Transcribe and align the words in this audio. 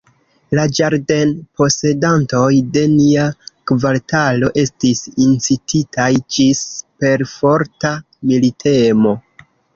La 0.59 0.63
ĝardenposedantoj 0.77 2.55
de 2.77 2.83
nia 2.93 3.25
kvartalo 3.73 4.49
estis 4.63 5.03
incititaj 5.27 6.09
ĝis 6.39 6.65
perforta 7.05 7.95
militemo. 8.33 9.15